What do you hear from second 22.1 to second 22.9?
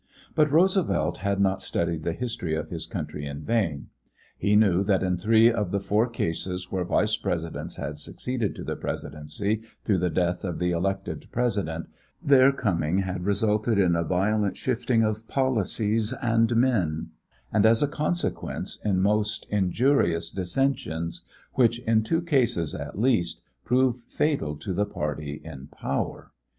cases